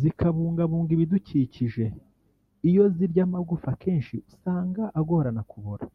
zikabungabunga 0.00 0.90
ibidukikije 0.96 1.84
iyo 2.68 2.84
zirya 2.94 3.22
amagufa 3.28 3.66
akenshi 3.74 4.14
usanga 4.32 4.82
agorana 5.00 5.42
kubora 5.50 5.86